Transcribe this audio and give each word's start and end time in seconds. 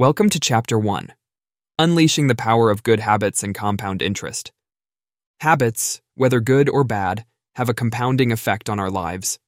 Welcome 0.00 0.30
to 0.30 0.38
Chapter 0.38 0.78
1 0.78 1.12
Unleashing 1.76 2.28
the 2.28 2.36
Power 2.36 2.70
of 2.70 2.84
Good 2.84 3.00
Habits 3.00 3.42
and 3.42 3.52
Compound 3.52 4.00
Interest. 4.00 4.52
Habits, 5.40 6.00
whether 6.14 6.38
good 6.38 6.68
or 6.68 6.84
bad, 6.84 7.24
have 7.56 7.68
a 7.68 7.74
compounding 7.74 8.30
effect 8.30 8.70
on 8.70 8.78
our 8.78 8.92
lives. 8.92 9.40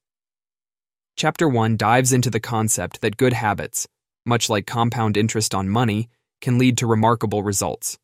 Chapter 1.14 1.48
1 1.48 1.76
dives 1.76 2.12
into 2.12 2.30
the 2.30 2.40
concept 2.40 3.00
that 3.00 3.16
good 3.16 3.32
habits, 3.32 3.86
much 4.26 4.50
like 4.50 4.66
compound 4.66 5.16
interest 5.16 5.54
on 5.54 5.68
money, 5.68 6.08
can 6.40 6.58
lead 6.58 6.76
to 6.78 6.86
remarkable 6.88 7.44
results. 7.44 7.96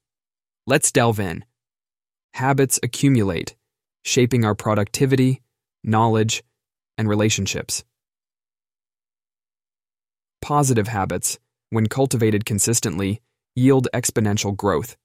Let's 0.68 0.92
delve 0.92 1.18
in. 1.18 1.44
Habits 2.34 2.78
accumulate, 2.80 3.56
shaping 4.04 4.44
our 4.44 4.54
productivity, 4.54 5.42
knowledge, 5.82 6.44
and 6.96 7.08
relationships. 7.08 7.82
Positive 10.40 10.86
habits, 10.86 11.40
when 11.70 11.86
cultivated 11.86 12.44
consistently, 12.44 13.20
yield 13.54 13.88
exponential 13.94 14.56
growth. 14.56 14.96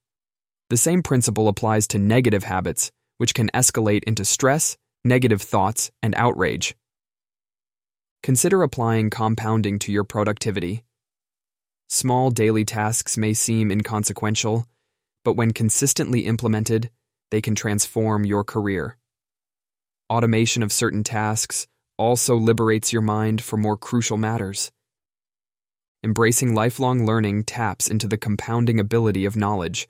The 0.69 0.77
same 0.77 1.03
principle 1.03 1.47
applies 1.47 1.87
to 1.87 1.99
negative 1.99 2.43
habits, 2.43 2.91
which 3.17 3.33
can 3.33 3.49
escalate 3.53 4.03
into 4.05 4.25
stress, 4.25 4.77
negative 5.03 5.41
thoughts, 5.41 5.91
and 6.01 6.15
outrage. 6.15 6.75
Consider 8.23 8.61
applying 8.61 9.09
compounding 9.09 9.79
to 9.79 9.91
your 9.91 10.03
productivity. 10.03 10.83
Small 11.89 12.29
daily 12.29 12.63
tasks 12.63 13.17
may 13.17 13.33
seem 13.33 13.71
inconsequential, 13.71 14.65
but 15.25 15.33
when 15.33 15.51
consistently 15.51 16.21
implemented, 16.21 16.89
they 17.31 17.41
can 17.41 17.55
transform 17.55 18.25
your 18.25 18.43
career. 18.43 18.97
Automation 20.09 20.61
of 20.61 20.71
certain 20.71 21.03
tasks 21.03 21.67
also 21.97 22.35
liberates 22.35 22.93
your 22.93 23.01
mind 23.01 23.41
for 23.41 23.57
more 23.57 23.77
crucial 23.77 24.17
matters. 24.17 24.71
Embracing 26.03 26.55
lifelong 26.55 27.05
learning 27.05 27.43
taps 27.43 27.87
into 27.87 28.07
the 28.07 28.17
compounding 28.17 28.79
ability 28.79 29.23
of 29.23 29.35
knowledge. 29.35 29.87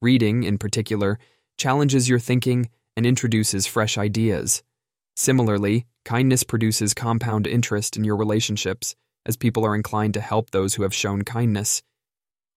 Reading, 0.00 0.42
in 0.42 0.58
particular, 0.58 1.18
challenges 1.56 2.08
your 2.08 2.18
thinking 2.18 2.68
and 2.96 3.06
introduces 3.06 3.66
fresh 3.66 3.96
ideas. 3.96 4.64
Similarly, 5.14 5.86
kindness 6.04 6.42
produces 6.42 6.92
compound 6.92 7.46
interest 7.46 7.96
in 7.96 8.02
your 8.02 8.16
relationships, 8.16 8.96
as 9.24 9.36
people 9.36 9.64
are 9.64 9.76
inclined 9.76 10.14
to 10.14 10.20
help 10.20 10.50
those 10.50 10.74
who 10.74 10.82
have 10.82 10.94
shown 10.94 11.22
kindness. 11.22 11.84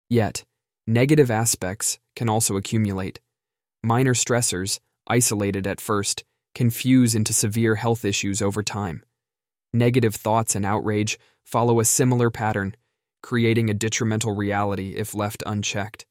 Yet, 0.10 0.44
negative 0.88 1.30
aspects 1.30 2.00
can 2.16 2.30
also 2.30 2.58
accumulate. 2.58 3.20
Minor 3.84 4.16
stressors, 4.16 4.80
isolated 5.08 5.68
at 5.68 5.80
first, 5.80 6.24
can 6.56 6.72
fuse 6.72 7.14
into 7.14 7.34
severe 7.34 7.76
health 7.76 8.04
issues 8.04 8.42
over 8.42 8.64
time. 8.64 9.04
Negative 9.76 10.16
thoughts 10.16 10.56
and 10.56 10.66
outrage 10.66 11.20
follow 11.44 11.82
a 11.82 11.86
similar 11.86 12.30
pattern, 12.30 12.78
creating 13.22 13.70
a 13.70 13.74
detrimental 13.74 14.34
reality 14.34 14.96
if 14.96 15.14
left 15.14 15.44
unchecked. 15.46 16.06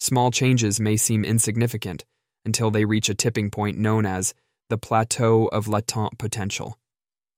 Small 0.00 0.30
changes 0.30 0.80
may 0.80 0.96
seem 0.96 1.22
insignificant 1.22 2.06
until 2.46 2.70
they 2.70 2.86
reach 2.86 3.10
a 3.10 3.14
tipping 3.14 3.50
point 3.50 3.76
known 3.76 4.06
as 4.06 4.32
the 4.70 4.78
plateau 4.78 5.48
of 5.48 5.68
latent 5.68 6.16
potential. 6.16 6.78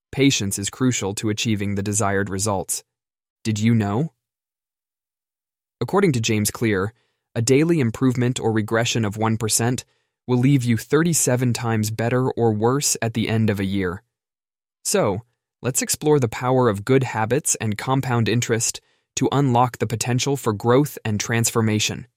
Patience 0.09 0.57
is 0.57 0.69
crucial 0.69 1.13
to 1.15 1.29
achieving 1.29 1.75
the 1.75 1.83
desired 1.83 2.29
results. 2.29 2.85
Did 3.43 3.59
you 3.59 3.75
know? 3.75 4.13
According 5.81 6.13
to 6.13 6.21
James 6.21 6.49
Clear, 6.49 6.93
a 7.35 7.41
daily 7.41 7.81
improvement 7.81 8.39
or 8.39 8.53
regression 8.53 9.03
of 9.03 9.15
1% 9.15 9.83
will 10.27 10.37
leave 10.37 10.63
you 10.63 10.77
37 10.77 11.51
times 11.51 11.91
better 11.91 12.31
or 12.31 12.53
worse 12.53 12.95
at 13.01 13.15
the 13.15 13.27
end 13.27 13.49
of 13.49 13.59
a 13.59 13.65
year. 13.65 14.01
So, 14.85 15.23
let's 15.61 15.81
explore 15.83 16.19
the 16.19 16.27
power 16.27 16.69
of 16.69 16.83
good 16.83 17.03
habits 17.03 17.55
and 17.61 17.77
compound 17.77 18.27
interest 18.27 18.81
to 19.15 19.29
unlock 19.31 19.77
the 19.77 19.85
potential 19.85 20.35
for 20.35 20.53
growth 20.53 20.97
and 21.05 21.19
transformation. 21.19 22.07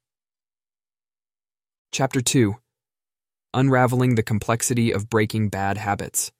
Chapter 1.93 2.21
2 2.21 2.57
Unraveling 3.53 4.15
the 4.15 4.23
Complexity 4.23 4.91
of 4.91 5.11
Breaking 5.11 5.49
Bad 5.49 5.77
Habits. 5.77 6.33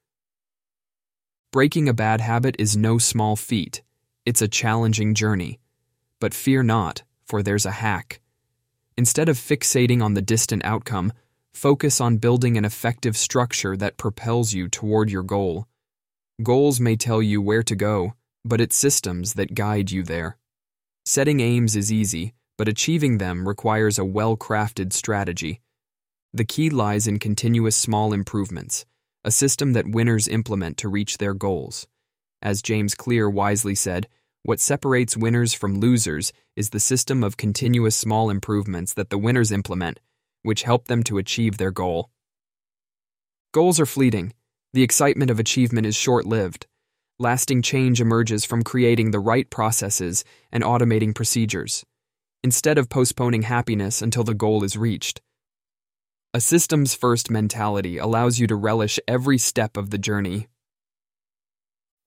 Breaking 1.51 1.87
a 1.87 1.93
bad 1.93 2.21
habit 2.21 2.55
is 2.57 2.75
no 2.75 2.97
small 2.97 3.35
feat, 3.35 3.83
it's 4.25 4.41
a 4.41 4.47
challenging 4.47 5.13
journey. 5.13 5.59
But 6.19 6.33
fear 6.33 6.63
not, 6.63 7.03
for 7.23 7.43
there's 7.43 7.65
a 7.65 7.71
hack. 7.71 8.19
Instead 8.97 9.29
of 9.29 9.37
fixating 9.37 10.01
on 10.01 10.15
the 10.15 10.21
distant 10.21 10.65
outcome, 10.65 11.13
focus 11.53 12.01
on 12.01 12.17
building 12.17 12.57
an 12.57 12.65
effective 12.65 13.15
structure 13.15 13.77
that 13.77 13.97
propels 13.97 14.53
you 14.53 14.67
toward 14.67 15.11
your 15.11 15.23
goal. 15.23 15.67
Goals 16.43 16.81
may 16.81 16.97
tell 16.97 17.21
you 17.21 17.41
where 17.41 17.63
to 17.63 17.77
go, 17.77 18.13
but 18.43 18.59
it's 18.59 18.75
systems 18.75 19.35
that 19.35 19.55
guide 19.55 19.89
you 19.89 20.03
there. 20.03 20.37
Setting 21.05 21.39
aims 21.39 21.77
is 21.77 21.93
easy, 21.93 22.33
but 22.57 22.67
achieving 22.67 23.19
them 23.19 23.47
requires 23.47 23.97
a 23.97 24.03
well 24.03 24.35
crafted 24.35 24.91
strategy. 24.91 25.61
The 26.33 26.43
key 26.43 26.69
lies 26.69 27.07
in 27.07 27.19
continuous 27.19 27.77
small 27.77 28.11
improvements, 28.11 28.85
a 29.23 29.31
system 29.31 29.71
that 29.73 29.87
winners 29.87 30.27
implement 30.27 30.75
to 30.79 30.89
reach 30.89 31.19
their 31.19 31.33
goals. 31.33 31.87
As 32.41 32.61
James 32.61 32.95
Clear 32.95 33.29
wisely 33.29 33.73
said, 33.73 34.09
what 34.43 34.59
separates 34.59 35.15
winners 35.15 35.53
from 35.53 35.79
losers 35.79 36.33
is 36.57 36.71
the 36.71 36.81
system 36.81 37.23
of 37.23 37.37
continuous 37.37 37.95
small 37.95 38.29
improvements 38.29 38.93
that 38.95 39.09
the 39.09 39.17
winners 39.17 39.53
implement, 39.53 40.01
which 40.43 40.63
help 40.63 40.89
them 40.89 41.01
to 41.03 41.17
achieve 41.17 41.57
their 41.57 41.71
goal. 41.71 42.09
Goals 43.53 43.79
are 43.79 43.85
fleeting 43.85 44.33
the 44.75 44.83
excitement 44.83 45.31
of 45.31 45.39
achievement 45.39 45.87
is 45.87 45.95
short 45.95 46.25
lived. 46.25 46.67
Lasting 47.17 47.61
change 47.61 48.01
emerges 48.01 48.43
from 48.43 48.61
creating 48.61 49.11
the 49.11 49.21
right 49.21 49.49
processes 49.49 50.25
and 50.51 50.65
automating 50.65 51.15
procedures, 51.15 51.85
instead 52.43 52.77
of 52.77 52.89
postponing 52.89 53.43
happiness 53.43 54.01
until 54.01 54.25
the 54.25 54.33
goal 54.33 54.65
is 54.65 54.75
reached. 54.75 55.21
A 56.33 56.41
systems 56.41 56.93
first 56.93 57.31
mentality 57.31 57.97
allows 57.97 58.37
you 58.37 58.47
to 58.47 58.55
relish 58.57 58.99
every 59.07 59.37
step 59.37 59.77
of 59.77 59.91
the 59.91 59.97
journey. 59.97 60.47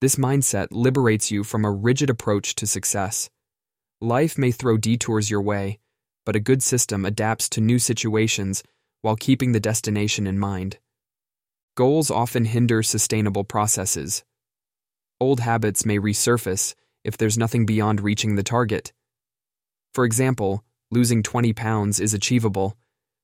This 0.03 0.17
mindset 0.17 0.69
liberates 0.71 1.31
you 1.31 1.45
from 1.45 1.65
a 1.65 1.73
rigid 1.73 2.11
approach 2.11 2.55
to 2.57 2.67
success. 2.67 3.31
Life 4.03 4.37
may 4.37 4.51
throw 4.51 4.77
detours 4.77 5.31
your 5.31 5.41
way, 5.41 5.79
but 6.27 6.37
a 6.37 6.41
good 6.41 6.63
system 6.63 7.07
adapts 7.07 7.49
to 7.49 7.63
new 7.63 7.79
situations 7.79 8.63
while 9.01 9.17
keeping 9.17 9.53
the 9.53 9.59
destination 9.59 10.27
in 10.27 10.39
mind. 10.39 10.77
Goals 11.79 12.11
often 12.11 12.45
hinder 12.45 12.83
sustainable 12.83 13.45
processes. 13.45 14.25
Old 15.21 15.39
habits 15.39 15.87
may 15.87 16.01
resurface 16.01 16.75
if 17.05 17.17
there's 17.17 17.39
nothing 17.39 17.67
beyond 17.67 18.01
reaching 18.01 18.35
the 18.35 18.43
target. 18.43 18.93
For 19.95 20.05
example, 20.05 20.65
losing 20.91 21.23
20 21.23 21.53
pounds 21.53 22.01
is 22.01 22.13
achievable, 22.13 22.77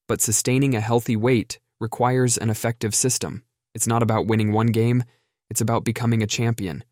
but 0.06 0.20
sustaining 0.20 0.76
a 0.76 0.80
healthy 0.80 1.16
weight 1.16 1.58
requires 1.80 2.38
an 2.38 2.48
effective 2.48 2.94
system. 2.94 3.42
It's 3.74 3.88
not 3.88 4.04
about 4.04 4.28
winning 4.28 4.52
one 4.52 4.68
game, 4.68 5.02
it's 5.50 5.60
about 5.60 5.82
becoming 5.82 6.22
a 6.22 6.28
champion. 6.28 6.84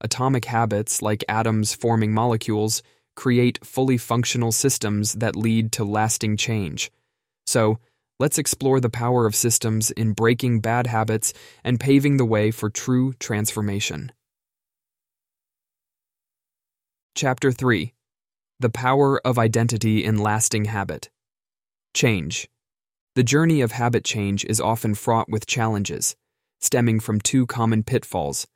Atomic 0.00 0.46
habits, 0.46 1.02
like 1.02 1.22
atoms 1.28 1.72
forming 1.72 2.12
molecules, 2.12 2.82
create 3.14 3.64
fully 3.64 3.96
functional 3.96 4.50
systems 4.50 5.12
that 5.12 5.36
lead 5.36 5.70
to 5.70 5.84
lasting 5.84 6.36
change. 6.36 6.90
So, 7.46 7.78
let's 8.18 8.38
explore 8.38 8.80
the 8.80 8.90
power 8.90 9.26
of 9.26 9.34
systems 9.34 9.90
in 9.90 10.12
breaking 10.12 10.60
bad 10.60 10.86
habits 10.86 11.32
and 11.62 11.80
paving 11.80 12.16
the 12.16 12.24
way 12.24 12.50
for 12.50 12.70
true 12.70 13.12
transformation. 13.14 14.12
Chapter 17.14 17.52
3 17.52 17.92
The 18.60 18.70
Power 18.70 19.20
of 19.26 19.38
Identity 19.38 20.04
in 20.04 20.18
Lasting 20.18 20.66
Habit. 20.66 21.10
Change. 21.94 22.48
The 23.14 23.22
journey 23.22 23.60
of 23.60 23.72
habit 23.72 24.04
change 24.04 24.44
is 24.44 24.60
often 24.60 24.94
fraught 24.94 25.30
with 25.30 25.46
challenges, 25.46 26.16
stemming 26.60 27.00
from 27.00 27.20
two 27.20 27.46
common 27.46 27.82
pitfalls 27.82 28.46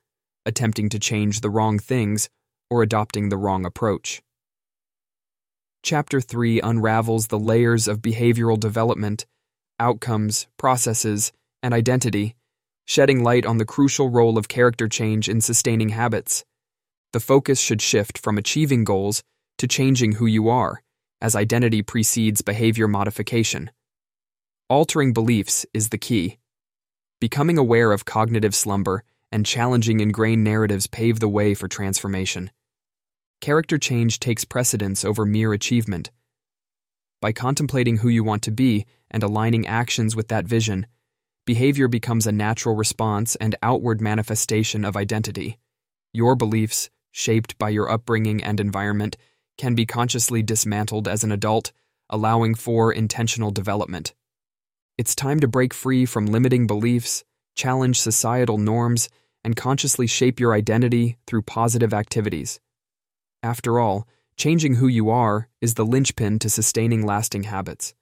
attempting 0.45 0.89
to 0.89 0.99
change 0.99 1.41
the 1.41 1.49
wrong 1.49 1.77
things 1.77 2.29
or 2.69 2.81
adopting 2.81 3.29
the 3.29 3.37
wrong 3.37 3.65
approach. 3.65 4.21
Chapter 5.83 6.21
3 6.21 6.61
unravels 6.61 7.27
the 7.27 7.39
layers 7.39 7.87
of 7.87 8.01
behavioral 8.01 8.59
development 8.59 9.25
outcomes, 9.81 10.47
processes, 10.57 11.33
and 11.63 11.73
identity, 11.73 12.35
shedding 12.85 13.23
light 13.23 13.45
on 13.45 13.57
the 13.57 13.65
crucial 13.65 14.09
role 14.09 14.37
of 14.37 14.47
character 14.47 14.87
change 14.87 15.27
in 15.27 15.41
sustaining 15.41 15.89
habits. 15.89 16.45
The 17.13 17.19
focus 17.19 17.59
should 17.59 17.81
shift 17.81 18.17
from 18.17 18.37
achieving 18.37 18.83
goals 18.83 19.23
to 19.57 19.67
changing 19.67 20.13
who 20.13 20.27
you 20.27 20.47
are, 20.47 20.81
as 21.19 21.35
identity 21.35 21.81
precedes 21.81 22.41
behavior 22.41 22.87
modification. 22.87 23.71
Altering 24.69 25.11
beliefs 25.13 25.65
is 25.73 25.89
the 25.89 25.97
key. 25.97 26.37
Becoming 27.19 27.57
aware 27.57 27.91
of 27.91 28.05
cognitive 28.05 28.55
slumber 28.55 29.03
and 29.31 29.45
challenging 29.45 29.99
ingrained 29.99 30.43
narratives 30.43 30.87
pave 30.87 31.19
the 31.19 31.27
way 31.27 31.53
for 31.53 31.67
transformation. 31.67 32.51
Character 33.41 33.77
change 33.77 34.19
takes 34.19 34.45
precedence 34.45 35.03
over 35.03 35.25
mere 35.25 35.53
achievement. 35.53 36.11
By 37.21 37.31
contemplating 37.31 37.97
who 37.97 38.09
you 38.09 38.23
want 38.23 38.41
to 38.43 38.51
be 38.51 38.85
and 39.11 39.21
aligning 39.21 39.67
actions 39.67 40.15
with 40.15 40.27
that 40.29 40.45
vision, 40.45 40.87
behavior 41.45 41.87
becomes 41.87 42.25
a 42.25 42.31
natural 42.31 42.75
response 42.75 43.35
and 43.35 43.55
outward 43.61 44.01
manifestation 44.01 44.83
of 44.83 44.97
identity. 44.97 45.59
Your 46.13 46.35
beliefs, 46.35 46.89
shaped 47.11 47.59
by 47.59 47.69
your 47.69 47.91
upbringing 47.91 48.43
and 48.43 48.59
environment, 48.59 49.17
can 49.57 49.75
be 49.75 49.85
consciously 49.85 50.41
dismantled 50.41 51.07
as 51.07 51.23
an 51.23 51.31
adult, 51.31 51.71
allowing 52.09 52.55
for 52.55 52.91
intentional 52.91 53.51
development. 53.51 54.15
It's 54.97 55.13
time 55.13 55.39
to 55.41 55.47
break 55.47 55.75
free 55.75 56.05
from 56.05 56.25
limiting 56.25 56.65
beliefs, 56.65 57.23
challenge 57.55 57.99
societal 57.99 58.57
norms, 58.57 59.09
and 59.43 59.55
consciously 59.55 60.07
shape 60.07 60.39
your 60.39 60.53
identity 60.53 61.17
through 61.27 61.43
positive 61.43 61.93
activities. 61.93 62.59
After 63.43 63.79
all, 63.79 64.07
changing 64.41 64.73
who 64.73 64.87
you 64.87 65.07
are 65.11 65.47
is 65.61 65.75
the 65.75 65.85
linchpin 65.85 66.39
to 66.39 66.49
sustaining 66.49 67.05
lasting 67.05 67.43
habits. 67.43 67.93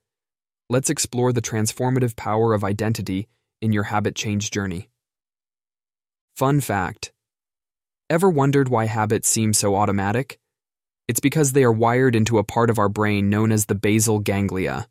Let's 0.69 0.89
explore 0.89 1.33
the 1.33 1.41
transformative 1.41 2.15
power 2.15 2.53
of 2.53 2.63
identity 2.63 3.27
in 3.61 3.73
your 3.73 3.83
habit 3.83 4.15
change 4.15 4.49
journey. 4.49 4.89
Fun 6.37 6.61
fact 6.61 7.11
Ever 8.09 8.29
wondered 8.29 8.69
why 8.69 8.85
habits 8.85 9.27
seem 9.27 9.51
so 9.51 9.75
automatic? 9.75 10.39
It's 11.09 11.19
because 11.19 11.51
they 11.51 11.65
are 11.65 11.73
wired 11.73 12.15
into 12.15 12.37
a 12.37 12.45
part 12.45 12.69
of 12.69 12.79
our 12.79 12.87
brain 12.87 13.29
known 13.29 13.51
as 13.51 13.65
the 13.65 13.75
basal 13.75 14.19
ganglia. 14.19 14.87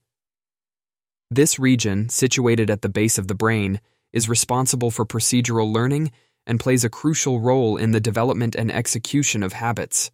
This 1.31 1.59
region, 1.59 2.11
situated 2.11 2.69
at 2.69 2.83
the 2.83 2.91
base 2.91 3.17
of 3.17 3.27
the 3.27 3.35
brain, 3.35 3.81
is 4.12 4.29
responsible 4.29 4.91
for 4.91 5.06
procedural 5.06 5.73
learning 5.73 6.12
and 6.47 6.61
plays 6.61 6.85
a 6.85 6.91
crucial 6.91 7.41
role 7.41 7.79
in 7.79 7.93
the 7.93 8.00
development 8.00 8.55
and 8.55 8.71
execution 8.71 9.43
of 9.43 9.55
habits. 9.55 10.11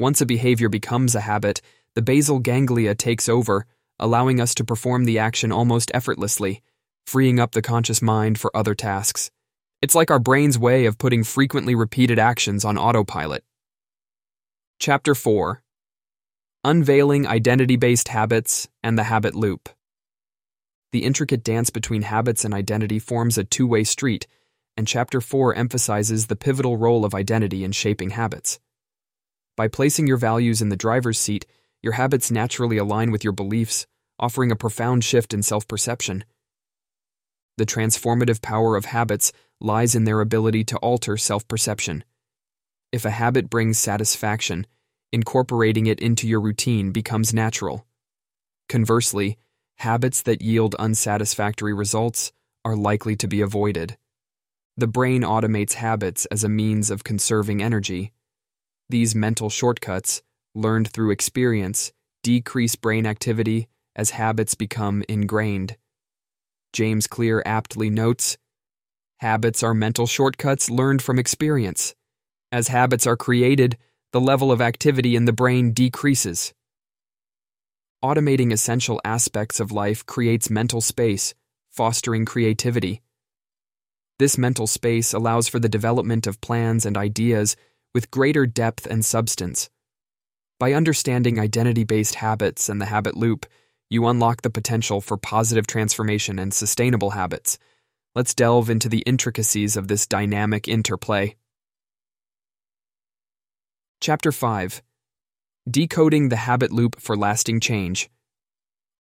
Once 0.00 0.20
a 0.20 0.26
behavior 0.26 0.68
becomes 0.68 1.14
a 1.14 1.20
habit, 1.20 1.60
the 1.94 2.02
basal 2.02 2.40
ganglia 2.40 2.94
takes 2.94 3.28
over, 3.28 3.64
allowing 4.00 4.40
us 4.40 4.54
to 4.54 4.64
perform 4.64 5.04
the 5.04 5.18
action 5.18 5.52
almost 5.52 5.90
effortlessly, 5.94 6.62
freeing 7.06 7.38
up 7.38 7.52
the 7.52 7.62
conscious 7.62 8.02
mind 8.02 8.38
for 8.38 8.54
other 8.56 8.74
tasks. 8.74 9.30
It's 9.80 9.94
like 9.94 10.10
our 10.10 10.18
brain's 10.18 10.58
way 10.58 10.86
of 10.86 10.98
putting 10.98 11.22
frequently 11.22 11.74
repeated 11.74 12.18
actions 12.18 12.64
on 12.64 12.76
autopilot. 12.76 13.44
Chapter 14.80 15.14
4 15.14 15.62
Unveiling 16.64 17.26
Identity 17.26 17.76
Based 17.76 18.08
Habits 18.08 18.68
and 18.82 18.98
the 18.98 19.04
Habit 19.04 19.34
Loop. 19.34 19.68
The 20.90 21.04
intricate 21.04 21.44
dance 21.44 21.70
between 21.70 22.02
habits 22.02 22.44
and 22.44 22.52
identity 22.52 22.98
forms 22.98 23.38
a 23.38 23.44
two 23.44 23.66
way 23.66 23.84
street, 23.84 24.26
and 24.76 24.88
Chapter 24.88 25.20
4 25.20 25.54
emphasizes 25.54 26.26
the 26.26 26.36
pivotal 26.36 26.76
role 26.76 27.04
of 27.04 27.14
identity 27.14 27.62
in 27.62 27.70
shaping 27.70 28.10
habits. 28.10 28.58
By 29.56 29.68
placing 29.68 30.06
your 30.06 30.16
values 30.16 30.60
in 30.60 30.68
the 30.68 30.76
driver's 30.76 31.18
seat, 31.18 31.46
your 31.82 31.92
habits 31.92 32.30
naturally 32.30 32.76
align 32.76 33.10
with 33.10 33.22
your 33.22 33.32
beliefs, 33.32 33.86
offering 34.18 34.50
a 34.50 34.56
profound 34.56 35.04
shift 35.04 35.32
in 35.32 35.42
self 35.42 35.68
perception. 35.68 36.24
The 37.56 37.66
transformative 37.66 38.42
power 38.42 38.76
of 38.76 38.86
habits 38.86 39.32
lies 39.60 39.94
in 39.94 40.04
their 40.04 40.20
ability 40.20 40.64
to 40.64 40.78
alter 40.78 41.16
self 41.16 41.46
perception. 41.46 42.04
If 42.90 43.04
a 43.04 43.10
habit 43.10 43.48
brings 43.48 43.78
satisfaction, 43.78 44.66
incorporating 45.12 45.86
it 45.86 46.00
into 46.00 46.26
your 46.26 46.40
routine 46.40 46.90
becomes 46.90 47.32
natural. 47.32 47.86
Conversely, 48.68 49.38
habits 49.76 50.22
that 50.22 50.42
yield 50.42 50.74
unsatisfactory 50.78 51.72
results 51.72 52.32
are 52.64 52.76
likely 52.76 53.14
to 53.16 53.28
be 53.28 53.40
avoided. 53.40 53.96
The 54.76 54.88
brain 54.88 55.22
automates 55.22 55.74
habits 55.74 56.24
as 56.26 56.42
a 56.42 56.48
means 56.48 56.90
of 56.90 57.04
conserving 57.04 57.62
energy. 57.62 58.12
These 58.88 59.14
mental 59.14 59.48
shortcuts, 59.48 60.22
learned 60.54 60.88
through 60.88 61.10
experience, 61.10 61.92
decrease 62.22 62.76
brain 62.76 63.06
activity 63.06 63.68
as 63.96 64.10
habits 64.10 64.54
become 64.54 65.02
ingrained. 65.08 65.76
James 66.72 67.06
Clear 67.06 67.42
aptly 67.46 67.88
notes 67.88 68.36
Habits 69.18 69.62
are 69.62 69.74
mental 69.74 70.06
shortcuts 70.06 70.68
learned 70.68 71.00
from 71.00 71.18
experience. 71.18 71.94
As 72.52 72.68
habits 72.68 73.06
are 73.06 73.16
created, 73.16 73.78
the 74.12 74.20
level 74.20 74.52
of 74.52 74.60
activity 74.60 75.16
in 75.16 75.24
the 75.24 75.32
brain 75.32 75.72
decreases. 75.72 76.52
Automating 78.04 78.52
essential 78.52 79.00
aspects 79.04 79.60
of 79.60 79.72
life 79.72 80.04
creates 80.04 80.50
mental 80.50 80.80
space, 80.80 81.32
fostering 81.70 82.24
creativity. 82.24 83.00
This 84.18 84.36
mental 84.36 84.66
space 84.66 85.14
allows 85.14 85.48
for 85.48 85.58
the 85.58 85.68
development 85.68 86.26
of 86.26 86.40
plans 86.40 86.84
and 86.84 86.96
ideas 86.96 87.56
with 87.94 88.10
greater 88.10 88.46
depth 88.46 88.86
and 88.86 89.04
substance. 89.04 89.70
By 90.58 90.72
understanding 90.72 91.38
identity 91.38 91.84
based 91.84 92.16
habits 92.16 92.68
and 92.68 92.80
the 92.80 92.86
habit 92.86 93.16
loop, 93.16 93.46
you 93.88 94.06
unlock 94.06 94.42
the 94.42 94.50
potential 94.50 95.00
for 95.00 95.16
positive 95.16 95.66
transformation 95.66 96.38
and 96.38 96.52
sustainable 96.52 97.10
habits. 97.10 97.58
Let's 98.14 98.34
delve 98.34 98.70
into 98.70 98.88
the 98.88 99.02
intricacies 99.06 99.76
of 99.76 99.88
this 99.88 100.06
dynamic 100.06 100.68
interplay. 100.68 101.36
Chapter 104.00 104.32
5 104.32 104.82
Decoding 105.70 106.28
the 106.28 106.36
Habit 106.36 106.72
Loop 106.72 107.00
for 107.00 107.16
Lasting 107.16 107.60
Change. 107.60 108.10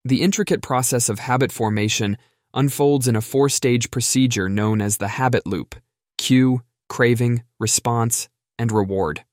The 0.05 0.21
intricate 0.21 0.61
process 0.61 1.09
of 1.09 1.19
habit 1.19 1.51
formation 1.51 2.17
unfolds 2.53 3.07
in 3.07 3.15
a 3.15 3.21
four 3.21 3.49
stage 3.49 3.91
procedure 3.91 4.49
known 4.49 4.81
as 4.81 4.97
the 4.97 5.07
habit 5.07 5.45
loop 5.45 5.75
cue, 6.17 6.61
craving, 6.87 7.43
response, 7.59 8.29
and 8.61 8.71
reward. 8.71 9.23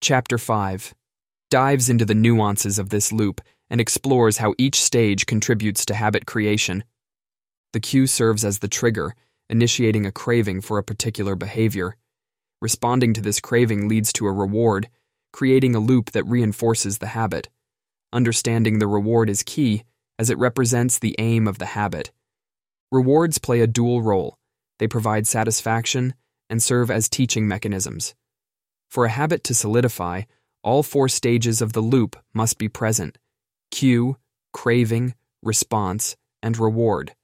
Chapter 0.00 0.38
5 0.38 0.92
dives 1.52 1.88
into 1.88 2.04
the 2.04 2.16
nuances 2.16 2.80
of 2.80 2.88
this 2.88 3.12
loop 3.12 3.40
and 3.70 3.80
explores 3.80 4.38
how 4.38 4.52
each 4.58 4.82
stage 4.82 5.24
contributes 5.26 5.86
to 5.86 5.94
habit 5.94 6.26
creation. 6.26 6.82
The 7.72 7.78
cue 7.78 8.08
serves 8.08 8.44
as 8.44 8.58
the 8.58 8.66
trigger, 8.66 9.14
initiating 9.48 10.04
a 10.04 10.10
craving 10.10 10.62
for 10.62 10.78
a 10.78 10.82
particular 10.82 11.36
behavior. 11.36 11.94
Responding 12.60 13.14
to 13.14 13.20
this 13.20 13.38
craving 13.38 13.86
leads 13.86 14.12
to 14.14 14.26
a 14.26 14.32
reward, 14.32 14.88
creating 15.32 15.76
a 15.76 15.78
loop 15.78 16.10
that 16.10 16.26
reinforces 16.26 16.98
the 16.98 17.14
habit. 17.18 17.50
Understanding 18.12 18.80
the 18.80 18.88
reward 18.88 19.30
is 19.30 19.44
key 19.44 19.84
as 20.18 20.28
it 20.28 20.38
represents 20.38 20.98
the 20.98 21.14
aim 21.20 21.46
of 21.46 21.58
the 21.58 21.66
habit. 21.66 22.10
Rewards 22.90 23.38
play 23.38 23.60
a 23.60 23.68
dual 23.68 24.02
role. 24.02 24.36
They 24.80 24.88
provide 24.88 25.28
satisfaction 25.28 26.14
and 26.52 26.62
serve 26.62 26.90
as 26.90 27.08
teaching 27.08 27.48
mechanisms. 27.48 28.14
For 28.90 29.06
a 29.06 29.16
habit 29.20 29.42
to 29.44 29.54
solidify, 29.54 30.24
all 30.62 30.82
four 30.82 31.08
stages 31.08 31.62
of 31.62 31.72
the 31.72 31.80
loop 31.80 32.14
must 32.34 32.58
be 32.58 32.68
present 32.68 33.16
cue, 33.70 34.18
craving, 34.52 35.14
response, 35.42 36.14
and 36.42 36.58
reward. 36.58 37.14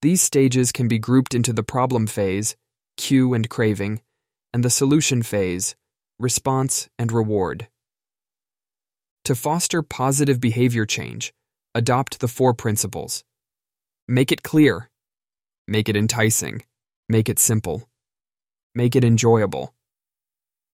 These 0.00 0.22
stages 0.22 0.72
can 0.72 0.88
be 0.88 0.98
grouped 0.98 1.34
into 1.34 1.52
the 1.52 1.62
problem 1.62 2.06
phase, 2.06 2.56
cue 2.96 3.34
and 3.34 3.50
craving, 3.50 4.00
and 4.54 4.64
the 4.64 4.70
solution 4.70 5.22
phase, 5.22 5.76
response 6.18 6.88
and 6.98 7.12
reward. 7.12 7.68
To 9.26 9.34
foster 9.34 9.82
positive 9.82 10.40
behavior 10.40 10.86
change, 10.86 11.34
adopt 11.74 12.20
the 12.20 12.28
four 12.28 12.54
principles. 12.54 13.24
Make 14.08 14.32
it 14.32 14.42
clear. 14.42 14.88
Make 15.68 15.90
it 15.90 15.96
enticing. 15.96 16.62
Make 17.08 17.28
it 17.28 17.38
simple. 17.38 17.88
Make 18.74 18.96
it 18.96 19.04
enjoyable. 19.04 19.74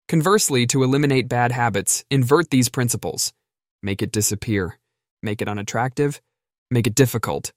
Conversely, 0.09 0.67
to 0.67 0.83
eliminate 0.83 1.29
bad 1.29 1.53
habits, 1.53 2.03
invert 2.11 2.49
these 2.49 2.67
principles. 2.67 3.33
Make 3.81 4.01
it 4.01 4.11
disappear. 4.11 4.77
Make 5.23 5.41
it 5.41 5.47
unattractive. 5.47 6.21
Make 6.69 6.85
it 6.85 6.95
difficult. 6.95 7.53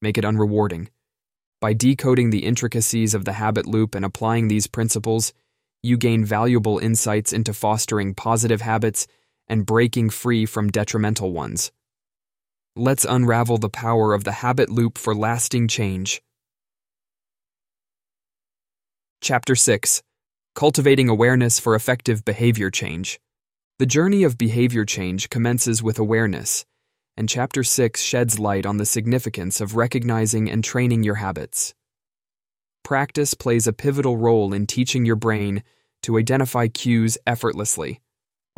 Make 0.00 0.16
it 0.16 0.24
unrewarding. 0.24 0.88
By 1.60 1.74
decoding 1.74 2.30
the 2.30 2.44
intricacies 2.44 3.14
of 3.14 3.26
the 3.26 3.34
habit 3.34 3.66
loop 3.66 3.94
and 3.94 4.04
applying 4.04 4.48
these 4.48 4.66
principles, 4.66 5.34
you 5.82 5.98
gain 5.98 6.24
valuable 6.24 6.78
insights 6.78 7.32
into 7.32 7.52
fostering 7.52 8.14
positive 8.14 8.62
habits 8.62 9.06
and 9.48 9.66
breaking 9.66 10.08
free 10.08 10.46
from 10.46 10.70
detrimental 10.70 11.32
ones. 11.32 11.72
Let's 12.74 13.04
unravel 13.04 13.58
the 13.58 13.68
power 13.68 14.14
of 14.14 14.24
the 14.24 14.32
habit 14.32 14.70
loop 14.70 14.96
for 14.96 15.14
lasting 15.14 15.68
change. 15.68 16.22
Chapter 19.24 19.56
6 19.56 20.02
Cultivating 20.54 21.08
Awareness 21.08 21.58
for 21.58 21.74
Effective 21.74 22.26
Behavior 22.26 22.70
Change. 22.70 23.18
The 23.78 23.86
journey 23.86 24.22
of 24.22 24.36
behavior 24.36 24.84
change 24.84 25.30
commences 25.30 25.82
with 25.82 25.98
awareness, 25.98 26.66
and 27.16 27.26
Chapter 27.26 27.64
6 27.64 28.02
sheds 28.02 28.38
light 28.38 28.66
on 28.66 28.76
the 28.76 28.84
significance 28.84 29.62
of 29.62 29.76
recognizing 29.76 30.50
and 30.50 30.62
training 30.62 31.04
your 31.04 31.14
habits. 31.14 31.72
Practice 32.82 33.32
plays 33.32 33.66
a 33.66 33.72
pivotal 33.72 34.18
role 34.18 34.52
in 34.52 34.66
teaching 34.66 35.06
your 35.06 35.16
brain 35.16 35.62
to 36.02 36.18
identify 36.18 36.68
cues 36.68 37.16
effortlessly 37.26 38.02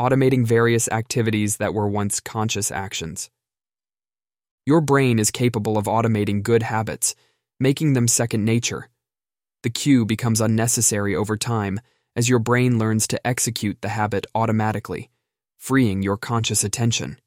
automating 0.01 0.45
various 0.45 0.89
activities 0.89 1.59
that 1.59 1.75
were 1.75 1.87
once 1.87 2.19
conscious 2.19 2.73
actions. 2.73 3.31
Your 4.67 4.81
brain 4.81 5.21
is 5.21 5.31
capable 5.31 5.79
of 5.79 5.85
automating 5.85 6.43
good 6.43 6.65
habits, 6.65 7.15
making 7.61 7.93
them 7.93 8.09
second 8.09 8.45
nature. 8.45 8.89
The 9.67 9.71
cue 9.71 10.07
becomes 10.07 10.41
unnecessary 10.41 11.17
over 11.17 11.37
time 11.37 11.81
as 12.15 12.29
your 12.29 12.39
brain 12.39 12.79
learns 12.79 13.09
to 13.09 13.27
execute 13.27 13.81
the 13.81 13.89
habit 13.89 14.25
automatically, 14.33 15.11
freeing 15.57 16.05
your 16.05 16.17
conscious 16.17 16.63
attention. 16.63 17.19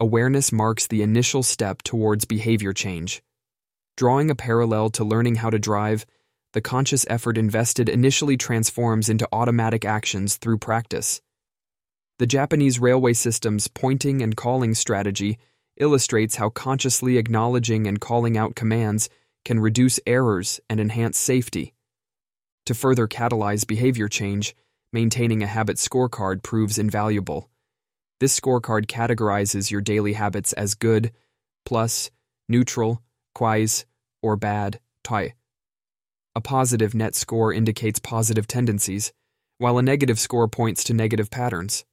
Awareness 0.00 0.50
marks 0.50 0.86
the 0.86 1.02
initial 1.02 1.42
step 1.42 1.82
towards 1.82 2.24
behavior 2.24 2.72
change. 2.72 3.22
Drawing 3.98 4.30
a 4.30 4.34
parallel 4.34 4.88
to 4.92 5.04
learning 5.04 5.34
how 5.34 5.50
to 5.50 5.58
drive, 5.58 6.06
the 6.54 6.62
conscious 6.62 7.04
effort 7.10 7.36
invested 7.36 7.90
initially 7.90 8.38
transforms 8.38 9.10
into 9.10 9.28
automatic 9.30 9.84
actions 9.84 10.36
through 10.36 10.56
practice. 10.56 11.20
The 12.18 12.26
Japanese 12.26 12.78
railway 12.78 13.12
system's 13.12 13.68
pointing 13.68 14.22
and 14.22 14.34
calling 14.34 14.74
strategy 14.74 15.38
illustrates 15.76 16.36
how 16.36 16.48
consciously 16.48 17.18
acknowledging 17.18 17.86
and 17.86 18.00
calling 18.00 18.38
out 18.38 18.54
commands 18.54 19.10
can 19.44 19.60
reduce 19.60 20.00
errors 20.06 20.60
and 20.68 20.80
enhance 20.80 21.18
safety. 21.18 21.74
To 22.66 22.74
further 22.74 23.06
catalyze 23.06 23.66
behavior 23.66 24.08
change, 24.08 24.54
maintaining 24.92 25.42
a 25.42 25.46
habit 25.46 25.76
scorecard 25.76 26.42
proves 26.42 26.78
invaluable. 26.78 27.50
This 28.20 28.38
scorecard 28.38 28.86
categorizes 28.86 29.70
your 29.70 29.80
daily 29.80 30.14
habits 30.14 30.52
as 30.52 30.74
good, 30.74 31.12
plus, 31.64 32.10
neutral, 32.48 33.02
quais, 33.34 33.86
or 34.22 34.36
bad, 34.36 34.80
tai. 35.04 35.34
A 36.34 36.40
positive 36.40 36.94
net 36.94 37.14
score 37.14 37.52
indicates 37.52 38.00
positive 38.00 38.46
tendencies, 38.46 39.12
while 39.58 39.78
a 39.78 39.82
negative 39.82 40.18
score 40.18 40.48
points 40.48 40.84
to 40.84 40.94
negative 40.94 41.30
patterns. 41.30 41.84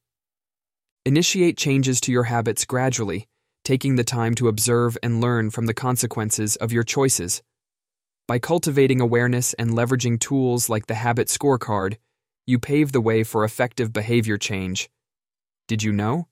Initiate 1.06 1.58
changes 1.58 2.02
to 2.02 2.12
your 2.12 2.24
habits 2.24 2.66
gradually, 2.66 3.28
taking 3.66 3.96
the 3.96 4.04
time 4.04 4.36
to 4.36 4.48
observe 4.48 4.98
and 5.04 5.20
learn 5.20 5.50
from 5.50 5.66
the 5.66 5.74
consequences 5.74 6.56
of 6.56 6.72
your 6.72 6.84
choices. 6.84 7.42
By 8.28 8.40
cultivating 8.40 9.02
awareness 9.02 9.54
and 9.56 9.72
leveraging 9.72 10.20
tools 10.20 10.70
like 10.70 10.88
the 10.88 10.96
Habit 10.96 11.28
Scorecard, 11.28 11.98
you 12.48 12.60
pave 12.60 12.92
the 12.92 13.02
way 13.02 13.24
for 13.24 13.44
effective 13.44 13.92
behavior 13.92 14.38
change. 14.38 14.90
Did 15.68 15.84
you 15.84 15.92
know? 15.92 16.28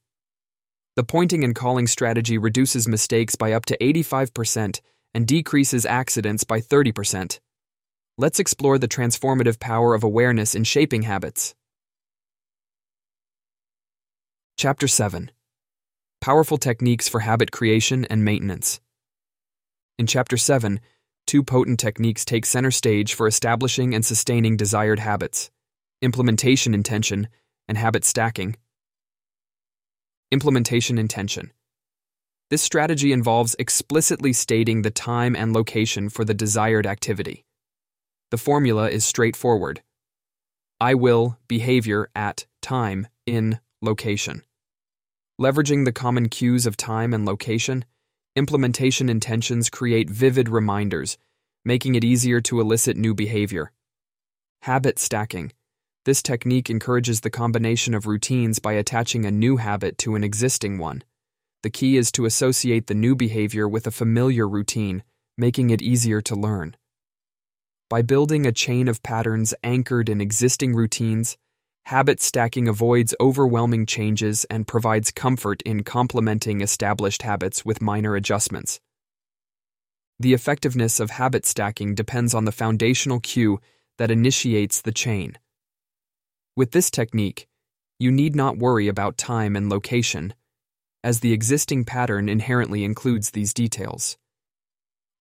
The 0.96 1.04
pointing 1.04 1.44
and 1.44 1.56
calling 1.56 1.88
strategy 1.88 2.38
reduces 2.38 2.88
mistakes 2.88 3.36
by 3.36 3.52
up 3.52 3.66
to 3.66 3.78
85% 3.78 4.80
and 5.16 5.28
decreases 5.28 5.86
accidents 5.86 6.44
by 6.44 6.62
30%. 6.62 7.40
Let's 8.16 8.40
explore 8.40 8.78
the 8.78 8.88
transformative 8.88 9.60
power 9.60 9.96
of 9.96 10.04
awareness 10.04 10.54
in 10.54 10.64
shaping 10.64 11.02
habits. 11.02 11.56
Chapter 14.56 14.88
7 14.88 15.32
Powerful 16.24 16.58
Techniques 16.58 17.10
for 17.10 17.20
Habit 17.20 17.52
Creation 17.52 18.06
and 18.06 18.24
Maintenance. 18.24 18.80
In 20.00 20.08
Chapter 20.08 20.38
7, 20.38 20.80
two 21.28 21.44
potent 21.44 21.82
techniques 21.82 22.24
take 22.24 22.46
center 22.46 22.72
stage 22.72 23.14
for 23.14 23.28
establishing 23.28 23.94
and 23.94 24.06
sustaining 24.06 24.56
desired 24.56 25.00
habits 25.00 25.52
implementation 26.02 26.74
intention 26.74 27.28
and 27.68 27.78
habit 27.78 28.06
stacking. 28.06 28.56
Implementation 30.32 30.98
intention. 30.98 31.52
This 32.50 32.62
strategy 32.62 33.12
involves 33.12 33.58
explicitly 33.60 34.32
stating 34.32 34.84
the 34.84 34.92
time 34.92 35.36
and 35.36 35.52
location 35.52 36.08
for 36.08 36.24
the 36.24 36.34
desired 36.34 36.88
activity. 36.88 37.44
The 38.32 38.38
formula 38.38 38.90
is 38.90 39.04
straightforward 39.04 39.82
I 40.80 40.94
will 40.94 41.38
behavior 41.50 42.10
at 42.16 42.46
time 42.62 43.08
in 43.26 43.60
location. 43.82 44.44
Leveraging 45.44 45.84
the 45.84 45.92
common 45.92 46.30
cues 46.30 46.66
of 46.66 46.78
time 46.78 47.14
and 47.14 47.26
location, 47.26 47.84
implementation 48.34 49.10
intentions 49.10 49.70
create 49.70 50.10
vivid 50.10 50.48
reminders, 50.48 51.18
making 51.66 51.96
it 51.96 52.04
easier 52.06 52.40
to 52.40 52.62
elicit 52.62 52.96
new 52.96 53.14
behavior. 53.14 53.74
Habit 54.62 54.98
stacking. 54.98 55.52
This 56.06 56.24
technique 56.24 56.70
encourages 56.70 57.20
the 57.20 57.30
combination 57.30 57.94
of 57.94 58.08
routines 58.08 58.60
by 58.60 58.72
attaching 58.72 59.26
a 59.26 59.32
new 59.32 59.58
habit 59.58 59.98
to 59.98 60.16
an 60.16 60.24
existing 60.24 60.78
one. 60.78 61.04
The 61.62 61.70
key 61.70 61.98
is 61.98 62.10
to 62.14 62.24
associate 62.24 62.88
the 62.88 62.94
new 62.94 63.14
behavior 63.14 63.68
with 63.68 63.86
a 63.86 63.92
familiar 63.92 64.48
routine, 64.48 65.04
making 65.38 65.72
it 65.72 65.82
easier 65.82 66.22
to 66.22 66.36
learn. 66.36 66.78
By 67.90 68.02
building 68.02 68.46
a 68.46 68.54
chain 68.54 68.88
of 68.88 69.04
patterns 69.04 69.54
anchored 69.62 70.08
in 70.08 70.22
existing 70.22 70.74
routines, 70.74 71.38
Habit 71.88 72.22
stacking 72.22 72.70
avoids 72.70 73.14
overwhelming 73.20 73.86
changes 73.86 74.46
and 74.46 74.66
provides 74.66 75.12
comfort 75.12 75.62
in 75.64 75.84
complementing 75.84 76.62
established 76.62 77.24
habits 77.24 77.66
with 77.66 77.82
minor 77.82 78.16
adjustments. 78.16 78.80
The 80.18 80.34
effectiveness 80.34 81.02
of 81.02 81.10
habit 81.12 81.46
stacking 81.46 81.94
depends 81.94 82.34
on 82.34 82.46
the 82.46 82.54
foundational 82.54 83.20
cue 83.20 83.60
that 83.98 84.12
initiates 84.12 84.82
the 84.82 84.94
chain. 84.94 85.38
With 86.56 86.72
this 86.72 86.90
technique, 86.90 87.48
you 88.00 88.12
need 88.12 88.34
not 88.34 88.58
worry 88.58 88.88
about 88.88 89.18
time 89.18 89.58
and 89.58 89.70
location, 89.70 90.34
as 91.04 91.20
the 91.20 91.34
existing 91.34 91.84
pattern 91.84 92.30
inherently 92.30 92.86
includes 92.86 93.32
these 93.32 93.54
details. 93.54 94.18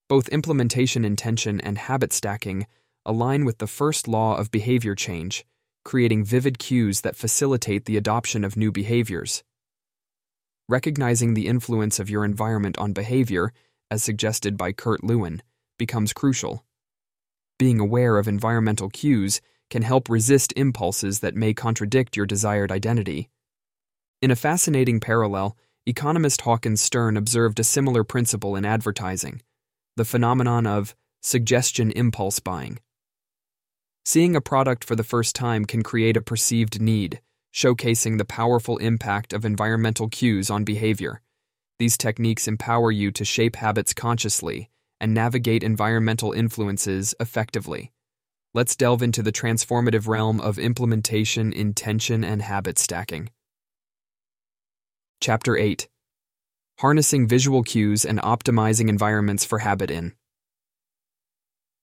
Both 0.09 0.29
implementation 0.31 1.05
intention 1.05 1.61
and 1.61 1.79
habit 1.79 2.13
stacking 2.13 2.67
align 3.07 3.45
with 3.45 3.59
the 3.59 3.69
first 3.69 4.09
law 4.09 4.37
of 4.37 4.51
behavior 4.51 4.97
change 4.97 5.45
creating 5.89 6.23
vivid 6.23 6.59
cues 6.59 7.01
that 7.01 7.17
facilitate 7.17 7.87
the 7.87 7.97
adoption 7.97 8.45
of 8.45 8.59
new 8.59 8.71
behaviors. 8.71 9.43
Recognizing 10.69 11.33
the 11.33 11.47
influence 11.47 11.99
of 11.99 12.11
your 12.11 12.27
environment 12.27 12.77
on 12.77 12.93
behavior, 12.93 13.55
as 13.91 14.03
suggested 14.03 14.59
by 14.59 14.71
Kurt 14.71 15.03
Lewin, 15.03 15.41
becomes 15.79 16.13
crucial. 16.13 16.63
Being 17.59 17.81
aware 17.81 18.19
of 18.19 18.29
environmental 18.29 18.91
cues 18.91 19.41
can 19.71 19.81
help 19.81 20.11
resist 20.11 20.53
impulses 20.57 21.21
that 21.21 21.35
may 21.35 21.55
contradict 21.55 22.19
your 22.19 22.27
desired 22.27 22.71
identity. 22.71 23.31
In 24.21 24.31
a 24.31 24.37
fascinating 24.37 25.01
parallel, 25.01 25.57
economist 25.87 26.43
Hawkins 26.43 26.83
Stern 26.83 27.17
observed 27.17 27.59
a 27.59 27.65
similar 27.65 28.05
principle 28.05 28.57
in 28.57 28.67
advertising 28.67 29.41
the 29.97 30.05
phenomenon 30.05 30.67
of 30.67 30.95
suggestion 31.23 31.93
impulse 31.93 32.41
buying. 32.41 32.79
Seeing 34.09 34.35
a 34.35 34.41
product 34.41 34.85
for 34.85 34.97
the 34.97 35.05
first 35.05 35.37
time 35.37 35.67
can 35.67 35.83
create 35.83 36.17
a 36.17 36.23
perceived 36.23 36.81
need, 36.81 37.21
showcasing 37.53 38.17
the 38.17 38.25
powerful 38.25 38.79
impact 38.79 39.35
of 39.35 39.45
environmental 39.45 40.09
cues 40.09 40.49
on 40.49 40.65
behavior. 40.65 41.21
These 41.79 41.99
techniques 41.99 42.49
empower 42.49 42.91
you 42.91 43.11
to 43.11 43.23
shape 43.27 43.57
habits 43.57 43.93
consciously 43.93 44.71
and 44.99 45.13
navigate 45.13 45.63
environmental 45.63 46.33
influences 46.33 47.15
effectively. 47.21 47.93
Let's 48.55 48.77
delve 48.77 49.03
into 49.03 49.23
the 49.23 49.31
transformative 49.31 50.09
realm 50.09 50.41
of 50.41 50.59
implementation, 50.59 51.53
intention, 51.53 52.25
and 52.25 52.41
habit 52.41 52.79
stacking. 52.79 53.29
Chapter 55.21 55.55
8 55.55 55.87
Harnessing 56.79 57.29
Visual 57.29 57.63
Cues 57.63 58.07
and 58.07 58.19
Optimizing 58.21 58.89
Environments 58.89 59.45
for 59.45 59.59
Habit 59.59 59.91
In. 59.91 60.15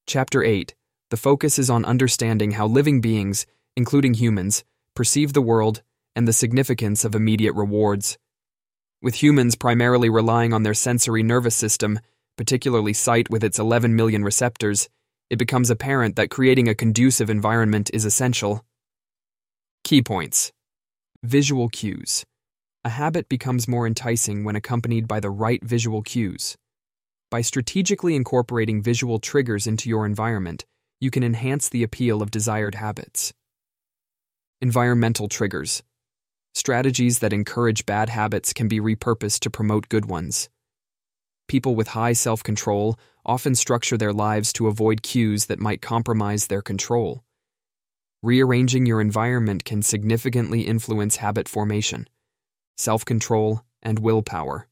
Chapter 0.08 0.44
8 0.44 0.74
the 1.16 1.22
focus 1.22 1.58
is 1.58 1.70
on 1.70 1.86
understanding 1.86 2.52
how 2.52 2.68
living 2.68 3.00
beings, 3.00 3.46
including 3.78 4.16
humans, 4.16 4.66
perceive 4.98 5.32
the 5.32 5.42
world 5.42 5.82
and 6.14 6.28
the 6.28 6.34
significance 6.34 7.06
of 7.06 7.16
immediate 7.16 7.54
rewards. 7.54 8.18
With 9.02 9.24
humans 9.24 9.56
primarily 9.56 10.10
relying 10.10 10.52
on 10.52 10.64
their 10.64 10.74
sensory 10.74 11.24
nervous 11.24 11.56
system, 11.56 12.02
particularly 12.36 12.92
sight 12.92 13.30
with 13.30 13.46
its 13.46 13.58
11 13.58 13.96
million 13.96 14.26
receptors, 14.26 14.90
it 15.30 15.38
becomes 15.38 15.70
apparent 15.70 16.18
that 16.18 16.30
creating 16.30 16.68
a 16.68 16.76
conducive 16.76 17.30
environment 17.30 17.90
is 17.94 18.04
essential. 18.04 18.66
Key 19.86 20.02
points 20.02 20.52
Visual 21.24 21.70
cues. 21.70 22.26
A 22.84 22.90
habit 22.90 23.30
becomes 23.30 23.70
more 23.70 23.88
enticing 23.88 24.44
when 24.44 24.58
accompanied 24.58 25.08
by 25.08 25.22
the 25.22 25.30
right 25.30 25.64
visual 25.64 26.02
cues. 26.02 26.58
By 27.32 27.40
strategically 27.40 28.18
incorporating 28.18 28.84
visual 28.84 29.20
triggers 29.20 29.66
into 29.66 29.88
your 29.88 30.06
environment, 30.06 30.66
you 31.00 31.12
can 31.12 31.24
enhance 31.24 31.70
the 31.70 31.84
appeal 31.84 32.22
of 32.22 32.32
desired 32.32 32.76
habits. 32.76 33.34
Environmental 34.62 35.28
triggers. 35.28 35.84
Strategies 36.54 37.20
that 37.20 37.34
encourage 37.34 37.86
bad 37.86 38.10
habits 38.10 38.54
can 38.54 38.68
be 38.68 38.80
repurposed 38.80 39.40
to 39.40 39.50
promote 39.50 39.90
good 39.90 40.06
ones. 40.06 40.50
People 41.48 41.76
with 41.76 41.90
high 41.90 42.14
self 42.14 42.42
control 42.42 42.98
often 43.26 43.56
structure 43.56 43.98
their 43.98 44.14
lives 44.14 44.54
to 44.54 44.68
avoid 44.68 45.04
cues 45.04 45.48
that 45.48 45.60
might 45.60 45.82
compromise 45.82 46.48
their 46.48 46.62
control. 46.62 47.24
Rearranging 48.24 48.86
your 48.86 49.02
environment 49.02 49.66
can 49.66 49.84
significantly 49.84 50.62
influence 50.62 51.18
habit 51.18 51.48
formation, 51.48 52.08
self 52.78 53.06
control, 53.06 53.62
and 53.84 54.00
willpower. 54.00 54.68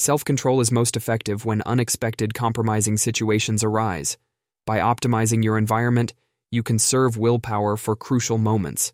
Self 0.00 0.24
control 0.24 0.60
is 0.60 0.70
most 0.70 0.96
effective 0.96 1.44
when 1.44 1.60
unexpected 1.62 2.32
compromising 2.32 2.96
situations 2.96 3.64
arise. 3.64 4.16
By 4.64 4.78
optimizing 4.78 5.42
your 5.42 5.58
environment, 5.58 6.14
you 6.52 6.62
conserve 6.62 7.18
willpower 7.18 7.76
for 7.76 7.96
crucial 7.96 8.38
moments. 8.38 8.92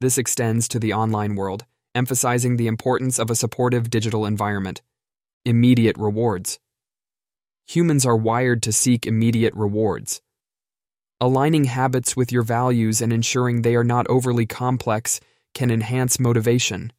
This 0.00 0.18
extends 0.18 0.66
to 0.68 0.80
the 0.80 0.92
online 0.92 1.36
world, 1.36 1.66
emphasizing 1.94 2.56
the 2.56 2.66
importance 2.66 3.20
of 3.20 3.30
a 3.30 3.36
supportive 3.36 3.90
digital 3.90 4.26
environment. 4.26 4.82
Immediate 5.44 5.96
rewards. 5.96 6.58
Humans 7.68 8.04
are 8.04 8.16
wired 8.16 8.60
to 8.64 8.72
seek 8.72 9.06
immediate 9.06 9.54
rewards. 9.54 10.20
Aligning 11.20 11.64
habits 11.64 12.16
with 12.16 12.32
your 12.32 12.42
values 12.42 13.00
and 13.00 13.12
ensuring 13.12 13.62
they 13.62 13.76
are 13.76 13.84
not 13.84 14.08
overly 14.08 14.46
complex 14.46 15.20
can 15.54 15.70
enhance 15.70 16.18
motivation. 16.18 16.92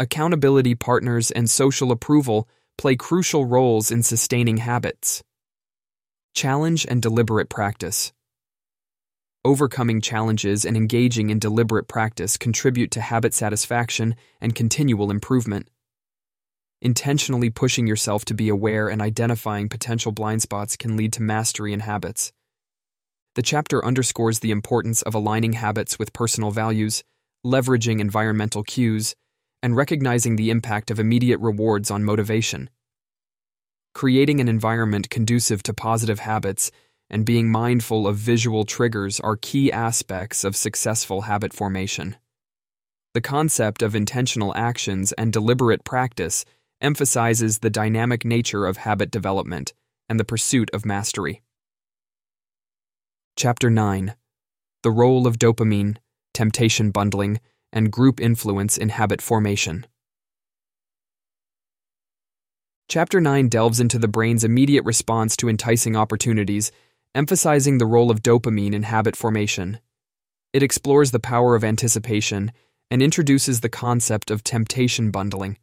Accountability 0.00 0.74
partners 0.74 1.30
and 1.30 1.50
social 1.50 1.92
approval 1.92 2.48
play 2.78 2.96
crucial 2.96 3.44
roles 3.44 3.90
in 3.90 4.02
sustaining 4.02 4.56
habits. 4.56 5.22
Challenge 6.34 6.86
and 6.88 7.02
deliberate 7.02 7.50
practice. 7.50 8.10
Overcoming 9.44 10.00
challenges 10.00 10.64
and 10.64 10.74
engaging 10.74 11.28
in 11.28 11.38
deliberate 11.38 11.86
practice 11.86 12.38
contribute 12.38 12.90
to 12.92 13.02
habit 13.02 13.34
satisfaction 13.34 14.16
and 14.40 14.54
continual 14.54 15.10
improvement. 15.10 15.68
Intentionally 16.80 17.50
pushing 17.50 17.86
yourself 17.86 18.24
to 18.24 18.32
be 18.32 18.48
aware 18.48 18.88
and 18.88 19.02
identifying 19.02 19.68
potential 19.68 20.12
blind 20.12 20.40
spots 20.40 20.78
can 20.78 20.96
lead 20.96 21.12
to 21.12 21.22
mastery 21.22 21.74
in 21.74 21.80
habits. 21.80 22.32
The 23.34 23.42
chapter 23.42 23.84
underscores 23.84 24.38
the 24.38 24.50
importance 24.50 25.02
of 25.02 25.14
aligning 25.14 25.52
habits 25.52 25.98
with 25.98 26.14
personal 26.14 26.52
values, 26.52 27.04
leveraging 27.44 28.00
environmental 28.00 28.62
cues, 28.62 29.14
and 29.62 29.76
recognizing 29.76 30.36
the 30.36 30.50
impact 30.50 30.90
of 30.90 30.98
immediate 30.98 31.40
rewards 31.40 31.90
on 31.90 32.04
motivation. 32.04 32.70
Creating 33.94 34.40
an 34.40 34.48
environment 34.48 35.10
conducive 35.10 35.62
to 35.64 35.74
positive 35.74 36.20
habits 36.20 36.70
and 37.10 37.26
being 37.26 37.50
mindful 37.50 38.06
of 38.06 38.16
visual 38.16 38.64
triggers 38.64 39.18
are 39.20 39.36
key 39.36 39.72
aspects 39.72 40.44
of 40.44 40.54
successful 40.54 41.22
habit 41.22 41.52
formation. 41.52 42.16
The 43.12 43.20
concept 43.20 43.82
of 43.82 43.96
intentional 43.96 44.54
actions 44.56 45.12
and 45.12 45.32
deliberate 45.32 45.84
practice 45.84 46.44
emphasizes 46.80 47.58
the 47.58 47.70
dynamic 47.70 48.24
nature 48.24 48.66
of 48.66 48.78
habit 48.78 49.10
development 49.10 49.74
and 50.08 50.18
the 50.18 50.24
pursuit 50.24 50.70
of 50.72 50.86
mastery. 50.86 51.42
Chapter 53.36 53.68
9 53.68 54.14
The 54.82 54.90
Role 54.90 55.26
of 55.26 55.38
Dopamine, 55.38 55.96
Temptation 56.32 56.92
Bundling, 56.92 57.40
and 57.72 57.92
Group 57.92 58.20
Influence 58.20 58.76
in 58.76 58.90
Habit 58.90 59.22
Formation. 59.22 59.86
Chapter 62.88 63.20
9 63.20 63.48
delves 63.48 63.80
into 63.80 63.98
the 63.98 64.08
brain's 64.08 64.44
immediate 64.44 64.84
response 64.84 65.36
to 65.36 65.48
enticing 65.48 65.94
opportunities 65.94 66.72
emphasizing 67.14 67.78
the 67.78 67.86
role 67.86 68.10
of 68.10 68.22
dopamine 68.22 68.72
in 68.72 68.84
habit 68.84 69.16
formation. 69.16 69.80
It 70.52 70.62
explores 70.62 71.10
the 71.10 71.20
power 71.20 71.54
of 71.54 71.64
anticipation 71.64 72.52
and 72.90 73.02
introduces 73.02 73.60
the 73.60 73.68
concept 73.68 74.30
of 74.30 74.44
temptation 74.44 75.10
bundling. 75.10 75.58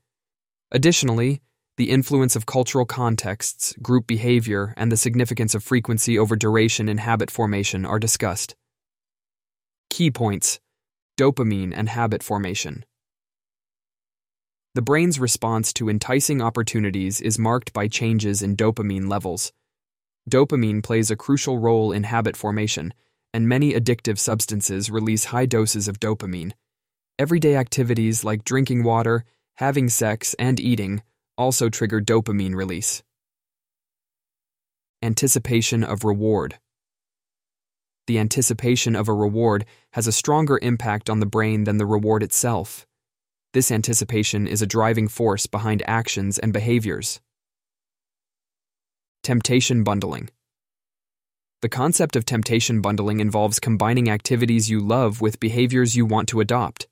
Additionally, 0.72 1.42
the 1.78 1.90
influence 1.92 2.36
of 2.36 2.46
cultural 2.46 2.86
contexts, 2.86 3.74
group 3.82 4.08
behavior, 4.08 4.74
and 4.78 4.92
the 4.92 4.98
significance 4.98 5.54
of 5.54 5.64
frequency 5.64 6.18
over 6.18 6.36
duration 6.36 6.90
in 6.90 6.98
habit 6.98 7.30
formation 7.30 7.86
are 7.86 8.00
discussed. 8.00 8.56
Key 9.90 10.12
points 10.12 10.60
Dopamine 11.18 11.74
and 11.76 11.90
habit 11.90 12.22
formation. 12.22 12.86
The 14.76 14.84
brain's 14.84 15.20
response 15.20 15.74
to 15.74 15.90
enticing 15.90 16.44
opportunities 16.44 17.20
is 17.20 17.40
marked 17.40 17.74
by 17.74 17.88
changes 17.88 18.44
in 18.44 18.56
dopamine 18.56 19.10
levels. 19.10 19.52
Dopamine 20.30 20.84
plays 20.84 21.10
a 21.10 21.16
crucial 21.16 21.58
role 21.58 21.92
in 21.92 22.04
habit 22.04 22.38
formation, 22.38 22.94
and 23.34 23.50
many 23.50 23.74
addictive 23.74 24.20
substances 24.20 24.92
release 24.92 25.26
high 25.26 25.48
doses 25.48 25.88
of 25.88 26.00
dopamine. 26.00 26.52
Everyday 27.18 27.56
activities 27.56 28.24
like 28.24 28.44
drinking 28.44 28.84
water, 28.84 29.26
having 29.56 29.90
sex, 29.90 30.36
and 30.38 30.60
eating 30.60 31.02
also 31.36 31.70
trigger 31.70 32.00
dopamine 32.00 32.54
release. 32.54 33.02
Anticipation 35.02 35.84
of 35.84 36.04
reward. 36.04 36.60
The 38.08 38.20
anticipation 38.20 38.96
of 38.96 39.10
a 39.10 39.14
reward 39.14 39.66
has 39.92 40.08
a 40.08 40.14
stronger 40.14 40.58
impact 40.62 41.10
on 41.10 41.20
the 41.20 41.26
brain 41.26 41.66
than 41.66 41.78
the 41.78 41.86
reward 41.86 42.24
itself. 42.24 42.88
This 43.54 43.70
anticipation 43.70 44.48
is 44.48 44.62
a 44.62 44.68
driving 44.68 45.10
force 45.10 45.46
behind 45.46 45.84
actions 45.86 46.40
and 46.40 46.54
behaviors. 46.54 47.20
Temptation 49.24 49.84
bundling. 49.84 50.30
The 51.62 51.70
concept 51.70 52.16
of 52.16 52.24
temptation 52.24 52.82
bundling 52.82 53.20
involves 53.20 53.60
combining 53.60 54.10
activities 54.10 54.70
you 54.70 54.80
love 54.80 55.20
with 55.20 55.42
behaviors 55.42 55.98
you 55.98 56.06
want 56.06 56.30
to 56.30 56.40
adopt. 56.40 56.88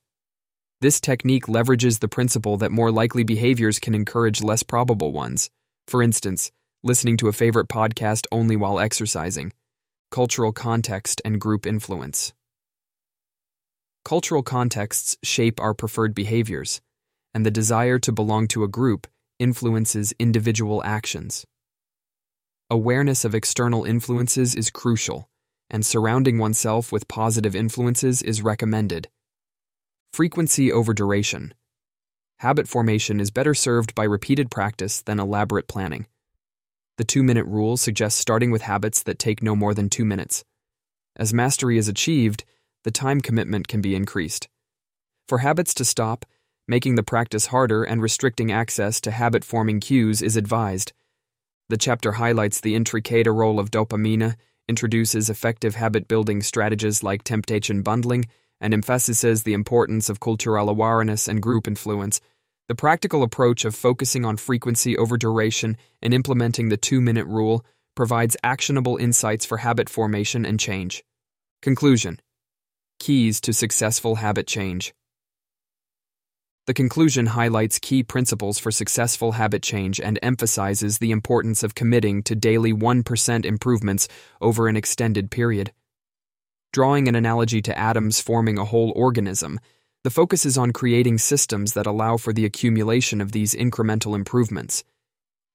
This 0.81 0.99
technique 0.99 1.45
leverages 1.45 1.99
the 1.99 2.09
principle 2.09 2.57
that 2.57 2.71
more 2.71 2.91
likely 2.91 3.23
behaviors 3.23 3.79
can 3.79 3.95
encourage 3.95 4.43
less 4.43 4.63
probable 4.63 5.13
ones. 5.13 5.49
For 5.87 6.03
instance, 6.03 6.51
listening 6.83 7.15
to 7.17 7.29
a 7.29 7.33
favorite 7.33 7.69
podcast 7.69 8.25
only 8.33 8.57
while 8.57 8.79
exercising, 8.79 9.53
cultural 10.11 10.51
context, 10.51 11.21
and 11.25 11.41
group 11.41 11.65
influence. 11.65 12.33
Cultural 14.03 14.43
contexts 14.43 15.17
shape 15.23 15.59
our 15.59 15.73
preferred 15.73 16.13
behaviors, 16.13 16.81
and 17.33 17.45
the 17.45 17.51
desire 17.51 17.99
to 17.99 18.11
belong 18.11 18.47
to 18.49 18.63
a 18.63 18.67
group 18.67 19.07
influences 19.39 20.13
individual 20.19 20.83
actions. 20.83 21.45
Awareness 22.69 23.25
of 23.25 23.35
external 23.35 23.83
influences 23.83 24.55
is 24.55 24.71
crucial, 24.71 25.29
and 25.69 25.85
surrounding 25.85 26.37
oneself 26.37 26.91
with 26.91 27.07
positive 27.07 27.55
influences 27.55 28.21
is 28.21 28.41
recommended. 28.41 29.09
Frequency 30.13 30.71
over 30.71 30.93
duration. 30.93 31.53
Habit 32.39 32.67
formation 32.67 33.19
is 33.19 33.31
better 33.31 33.53
served 33.53 33.95
by 33.95 34.03
repeated 34.03 34.51
practice 34.51 35.01
than 35.01 35.19
elaborate 35.19 35.67
planning. 35.67 36.05
The 36.97 37.03
two 37.03 37.23
minute 37.23 37.45
rule 37.45 37.77
suggests 37.77 38.19
starting 38.19 38.51
with 38.51 38.61
habits 38.61 39.03
that 39.03 39.19
take 39.19 39.43
no 39.43 39.55
more 39.55 39.73
than 39.73 39.89
two 39.89 40.05
minutes. 40.05 40.45
As 41.15 41.33
mastery 41.33 41.77
is 41.77 41.87
achieved, 41.87 42.45
the 42.83 42.91
time 42.91 43.21
commitment 43.21 43.67
can 43.67 43.81
be 43.81 43.95
increased. 43.95 44.47
For 45.27 45.39
habits 45.39 45.73
to 45.75 45.85
stop, 45.85 46.25
making 46.67 46.95
the 46.95 47.03
practice 47.03 47.47
harder 47.47 47.83
and 47.83 48.01
restricting 48.01 48.51
access 48.51 49.01
to 49.01 49.11
habit 49.11 49.43
forming 49.43 49.79
cues 49.79 50.21
is 50.21 50.37
advised. 50.37 50.93
The 51.69 51.77
chapter 51.77 52.13
highlights 52.13 52.59
the 52.59 52.75
intricate 52.75 53.27
role 53.27 53.59
of 53.59 53.71
dopamine, 53.71 54.35
introduces 54.67 55.29
effective 55.29 55.75
habit 55.75 56.07
building 56.07 56.41
strategies 56.41 57.03
like 57.03 57.23
temptation 57.23 57.81
bundling, 57.81 58.25
and 58.61 58.73
emphasizes 58.73 59.43
the 59.43 59.53
importance 59.53 60.09
of 60.09 60.19
cultural 60.19 60.69
awareness 60.69 61.27
and 61.27 61.41
group 61.41 61.67
influence. 61.67 62.21
The 62.67 62.75
practical 62.75 63.21
approach 63.21 63.63
of 63.63 63.75
focusing 63.75 64.25
on 64.25 64.37
frequency 64.37 64.97
over 64.97 65.17
duration 65.17 65.77
and 66.01 66.13
implementing 66.13 66.69
the 66.69 66.77
two 66.77 66.99
minute 66.99 67.27
rule 67.27 67.63
provides 67.95 68.35
actionable 68.43 68.97
insights 68.97 69.45
for 69.45 69.57
habit 69.57 69.87
formation 69.87 70.45
and 70.45 70.59
change. 70.59 71.03
Conclusion 71.61 72.19
Keys 72.99 73.39
to 73.41 73.53
successful 73.53 74.15
habit 74.15 74.47
change. 74.47 74.95
The 76.65 76.73
conclusion 76.73 77.27
highlights 77.27 77.77
key 77.77 78.01
principles 78.01 78.57
for 78.57 78.71
successful 78.71 79.33
habit 79.33 79.61
change 79.61 80.01
and 80.01 80.17
emphasizes 80.23 80.97
the 80.97 81.11
importance 81.11 81.61
of 81.61 81.75
committing 81.75 82.23
to 82.23 82.35
daily 82.35 82.73
1% 82.73 83.45
improvements 83.45 84.07
over 84.41 84.67
an 84.67 84.75
extended 84.75 85.29
period. 85.29 85.71
Drawing 86.73 87.07
an 87.07 87.13
analogy 87.13 87.61
to 87.61 87.77
atoms 87.77 88.19
forming 88.19 88.57
a 88.57 88.65
whole 88.65 88.91
organism, 88.95 89.59
the 90.05 90.11
focus 90.11 90.45
is 90.45 90.55
on 90.55 90.69
creating 90.69 91.17
systems 91.17 91.73
that 91.73 91.87
allow 91.87 92.15
for 92.15 92.31
the 92.31 92.45
accumulation 92.45 93.19
of 93.19 93.31
these 93.31 93.55
incremental 93.55 94.13
improvements. 94.13 94.83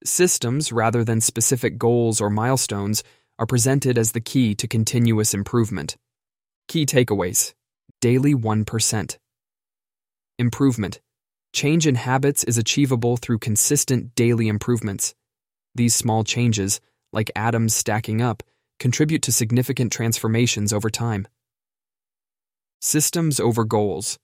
Systems, 0.03 0.73
rather 0.73 1.05
than 1.05 1.21
specific 1.21 1.77
goals 1.77 2.19
or 2.19 2.29
milestones, 2.29 3.01
are 3.39 3.45
presented 3.45 3.97
as 3.97 4.11
the 4.11 4.19
key 4.19 4.53
to 4.55 4.67
continuous 4.67 5.33
improvement. 5.33 5.95
Key 6.67 6.85
takeaways 6.85 7.53
Daily 8.01 8.35
1%. 8.35 9.17
Improvement. 10.37 10.99
Change 11.53 11.87
in 11.87 11.95
habits 11.95 12.43
is 12.43 12.57
achievable 12.57 13.15
through 13.15 13.39
consistent 13.39 14.13
daily 14.15 14.49
improvements. 14.49 15.15
These 15.75 15.95
small 15.95 16.25
changes, 16.25 16.81
like 17.13 17.31
atoms 17.37 17.73
stacking 17.73 18.21
up, 18.21 18.43
contribute 18.79 19.21
to 19.21 19.31
significant 19.31 19.93
transformations 19.93 20.73
over 20.73 20.89
time. 20.89 21.25
Systems 22.81 23.39
over 23.39 23.63
goals. 23.63 24.19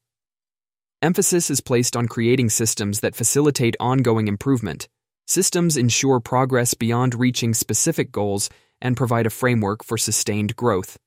Emphasis 1.01 1.51
is 1.51 1.61
placed 1.61 1.95
on 1.95 2.07
creating 2.07 2.49
systems 2.49 3.01
that 3.01 3.15
facilitate 3.15 3.75
ongoing 3.79 4.27
improvement. 4.27 4.87
Systems 5.27 5.77
ensure 5.77 6.19
progress 6.19 6.73
beyond 6.73 7.13
reaching 7.13 7.53
specific 7.53 8.11
goals 8.11 8.49
and 8.81 8.97
provide 8.97 9.27
a 9.27 9.29
framework 9.29 9.83
for 9.83 9.97
sustained 9.97 10.55
growth. 10.55 10.97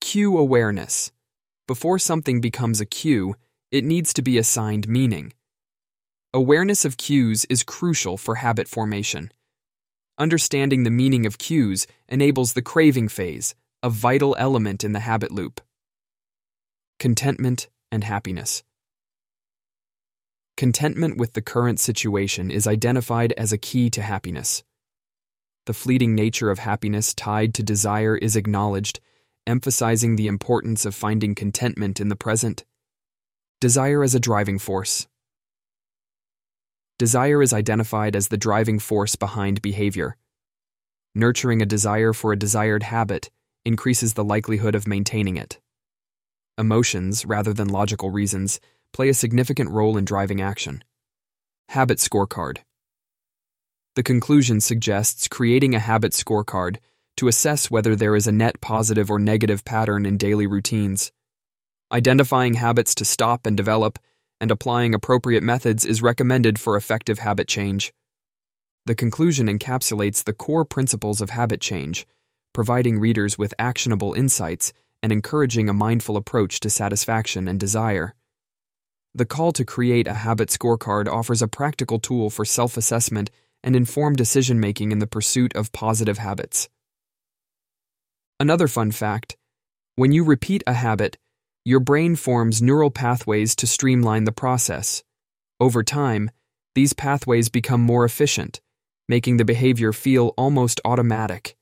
Cue 0.00 0.38
awareness. 0.38 1.12
Before 1.68 1.98
something 1.98 2.40
becomes 2.40 2.80
a 2.80 2.86
cue, 2.86 3.34
it 3.70 3.84
needs 3.84 4.14
to 4.14 4.22
be 4.22 4.38
assigned 4.38 4.88
meaning. 4.88 5.34
Awareness 6.32 6.86
of 6.86 6.96
cues 6.96 7.44
is 7.50 7.62
crucial 7.62 8.16
for 8.16 8.36
habit 8.36 8.68
formation. 8.68 9.30
Understanding 10.18 10.84
the 10.84 10.90
meaning 10.90 11.26
of 11.26 11.36
cues 11.36 11.86
enables 12.08 12.54
the 12.54 12.62
craving 12.62 13.08
phase, 13.08 13.54
a 13.82 13.90
vital 13.90 14.34
element 14.38 14.82
in 14.82 14.92
the 14.92 15.00
habit 15.00 15.30
loop. 15.30 15.60
Contentment 16.98 17.68
and 17.90 18.04
happiness. 18.04 18.62
Contentment 20.56 21.16
with 21.16 21.32
the 21.32 21.42
current 21.42 21.80
situation 21.80 22.50
is 22.50 22.66
identified 22.66 23.32
as 23.32 23.52
a 23.52 23.58
key 23.58 23.90
to 23.90 24.02
happiness. 24.02 24.62
The 25.66 25.74
fleeting 25.74 26.14
nature 26.14 26.50
of 26.50 26.58
happiness 26.60 27.14
tied 27.14 27.54
to 27.54 27.62
desire 27.62 28.16
is 28.16 28.36
acknowledged 28.36 29.00
emphasizing 29.46 30.16
the 30.16 30.28
importance 30.28 30.84
of 30.84 30.94
finding 30.94 31.34
contentment 31.34 32.00
in 32.00 32.08
the 32.08 32.16
present. 32.16 32.64
Desire 33.60 34.02
as 34.02 34.14
a 34.14 34.20
driving 34.20 34.58
force. 34.58 35.08
desire 36.98 37.42
is 37.42 37.52
identified 37.52 38.14
as 38.14 38.28
the 38.28 38.36
driving 38.36 38.78
force 38.78 39.16
behind 39.16 39.60
behavior. 39.60 40.16
Nurturing 41.16 41.60
a 41.60 41.66
desire 41.66 42.12
for 42.12 42.32
a 42.32 42.38
desired 42.38 42.84
habit 42.84 43.28
increases 43.64 44.14
the 44.14 44.22
likelihood 44.22 44.76
of 44.76 44.86
maintaining 44.86 45.36
it. 45.36 45.60
Emotions, 46.58 47.24
rather 47.24 47.54
than 47.54 47.68
logical 47.68 48.10
reasons, 48.10 48.60
play 48.92 49.08
a 49.08 49.14
significant 49.14 49.70
role 49.70 49.96
in 49.96 50.04
driving 50.04 50.42
action. 50.42 50.84
Habit 51.70 51.96
Scorecard 51.96 52.58
The 53.94 54.02
conclusion 54.02 54.60
suggests 54.60 55.28
creating 55.28 55.74
a 55.74 55.78
habit 55.78 56.12
scorecard 56.12 56.76
to 57.16 57.28
assess 57.28 57.70
whether 57.70 57.96
there 57.96 58.14
is 58.14 58.26
a 58.26 58.32
net 58.32 58.60
positive 58.60 59.10
or 59.10 59.18
negative 59.18 59.64
pattern 59.64 60.04
in 60.04 60.18
daily 60.18 60.46
routines. 60.46 61.10
Identifying 61.90 62.54
habits 62.54 62.94
to 62.96 63.04
stop 63.04 63.46
and 63.46 63.56
develop 63.56 63.98
and 64.38 64.50
applying 64.50 64.94
appropriate 64.94 65.42
methods 65.42 65.86
is 65.86 66.02
recommended 66.02 66.58
for 66.58 66.76
effective 66.76 67.20
habit 67.20 67.48
change. 67.48 67.94
The 68.84 68.94
conclusion 68.94 69.46
encapsulates 69.46 70.24
the 70.24 70.32
core 70.32 70.64
principles 70.66 71.22
of 71.22 71.30
habit 71.30 71.60
change, 71.62 72.06
providing 72.52 72.98
readers 72.98 73.38
with 73.38 73.54
actionable 73.58 74.12
insights 74.12 74.72
and 75.02 75.12
encouraging 75.12 75.68
a 75.68 75.74
mindful 75.74 76.16
approach 76.16 76.60
to 76.60 76.70
satisfaction 76.70 77.48
and 77.48 77.58
desire. 77.58 78.14
The 79.14 79.26
call 79.26 79.52
to 79.52 79.64
create 79.64 80.06
a 80.06 80.14
habit 80.14 80.48
scorecard 80.48 81.06
offers 81.06 81.42
a 81.42 81.48
practical 81.48 81.98
tool 81.98 82.30
for 82.30 82.44
self 82.44 82.76
assessment 82.76 83.30
and 83.62 83.76
informed 83.76 84.16
decision 84.16 84.58
making 84.58 84.92
in 84.92 84.98
the 84.98 85.06
pursuit 85.06 85.54
of 85.54 85.72
positive 85.72 86.18
habits. 86.18 86.68
Another 88.40 88.68
fun 88.68 88.90
fact 88.90 89.36
when 89.94 90.10
you 90.10 90.24
repeat 90.24 90.62
a 90.66 90.72
habit, 90.72 91.18
your 91.64 91.78
brain 91.78 92.16
forms 92.16 92.62
neural 92.62 92.90
pathways 92.90 93.54
to 93.56 93.66
streamline 93.66 94.24
the 94.24 94.32
process. 94.32 95.04
Over 95.60 95.82
time, 95.82 96.30
these 96.74 96.94
pathways 96.94 97.50
become 97.50 97.82
more 97.82 98.04
efficient, 98.04 98.62
making 99.08 99.36
the 99.36 99.44
behavior 99.44 99.92
feel 99.92 100.32
almost 100.38 100.80
automatic. 100.84 101.56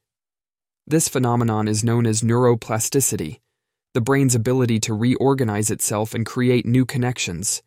This 0.90 1.08
phenomenon 1.08 1.68
is 1.68 1.84
known 1.84 2.04
as 2.04 2.22
neuroplasticity, 2.22 3.38
the 3.94 4.00
brain's 4.00 4.34
ability 4.34 4.80
to 4.80 4.92
reorganize 4.92 5.70
itself 5.70 6.14
and 6.14 6.26
create 6.26 6.66
new 6.66 6.84
connections. 6.84 7.62